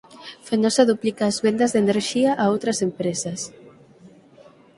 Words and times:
Fenosa 0.47 0.85
duplica 0.91 1.23
as 1.27 1.37
vendas 1.45 1.71
de 1.73 1.79
enerxía 1.85 2.31
a 2.43 2.43
outras 2.53 2.79
empresas 2.87 3.39